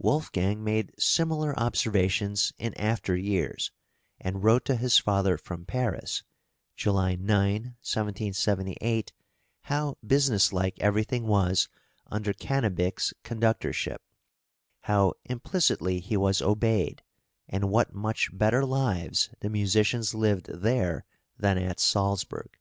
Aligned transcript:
Wolfgang 0.00 0.64
made 0.64 0.92
similar 0.98 1.56
observations 1.56 2.52
in 2.58 2.74
after 2.74 3.14
years, 3.14 3.70
and 4.20 4.42
wrote 4.42 4.64
to 4.64 4.74
his 4.74 4.98
father 4.98 5.38
from 5.38 5.64
Paris 5.64 6.24
(July 6.74 7.14
9,1778) 7.14 9.12
how 9.66 9.96
businesslike 10.04 10.74
everything 10.80 11.28
was 11.28 11.68
under 12.08 12.32
Cannabich's 12.32 13.14
conductorship, 13.22 13.98
how 14.80 15.12
implicitly 15.26 16.00
he 16.00 16.16
was 16.16 16.42
obeyed, 16.42 17.04
and 17.48 17.70
what 17.70 17.94
much 17.94 18.30
better 18.36 18.64
lives 18.64 19.30
the 19.38 19.48
musicians 19.48 20.12
lived 20.12 20.46
there 20.46 21.04
than 21.38 21.56
at 21.56 21.78
Salzburg. 21.78 22.58